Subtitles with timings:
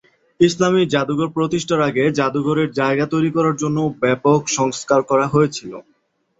[0.39, 5.71] ইসলামী জাদুঘর প্রতিষ্ঠার আগে জাদুঘরের জায়গা তৈরি করার জন্য ব্যাপক সংস্কার করা হয়েছিল।